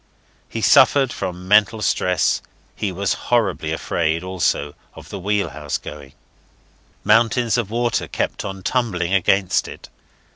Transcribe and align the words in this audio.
He 0.49 0.61
suffered 0.61 1.13
from 1.13 1.47
mental 1.47 1.79
stress. 1.83 2.41
He 2.75 2.91
was 2.91 3.13
horribly 3.29 3.71
afraid, 3.71 4.23
also, 4.23 4.73
of 4.95 5.09
the 5.09 5.19
wheelhouse 5.19 5.77
going. 5.77 6.13
Mountains 7.03 7.55
of 7.55 7.69
water 7.69 8.07
kept 8.07 8.43
on 8.43 8.63
tumbling 8.63 9.13
against 9.13 9.67
it. 9.67 9.89